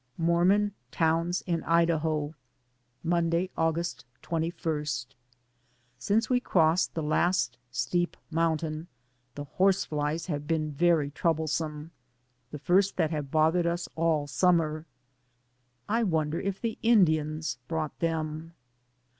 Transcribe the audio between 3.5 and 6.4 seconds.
August 21. Since we